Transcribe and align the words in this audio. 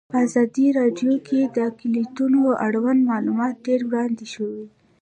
په 0.11 0.17
ازادي 0.25 0.67
راډیو 0.79 1.13
کې 1.27 1.39
د 1.55 1.57
اقلیتونه 1.69 2.39
اړوند 2.65 3.01
معلومات 3.11 3.53
ډېر 3.67 3.81
وړاندې 3.89 4.25
شوي. 4.33 4.65